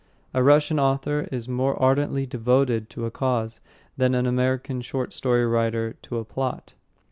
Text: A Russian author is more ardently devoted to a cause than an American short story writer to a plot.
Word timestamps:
A 0.33 0.41
Russian 0.41 0.79
author 0.79 1.27
is 1.31 1.47
more 1.47 1.79
ardently 1.79 2.25
devoted 2.25 2.89
to 2.89 3.05
a 3.05 3.11
cause 3.11 3.61
than 3.97 4.15
an 4.15 4.25
American 4.25 4.81
short 4.81 5.13
story 5.13 5.45
writer 5.45 5.93
to 6.01 6.17
a 6.17 6.25
plot. 6.25 6.73